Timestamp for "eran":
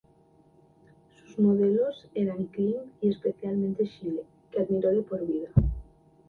2.15-2.45